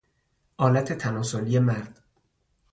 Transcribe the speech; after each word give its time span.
آلت 0.57 0.93
تناسلی 0.93 1.59
مرد 1.59 1.99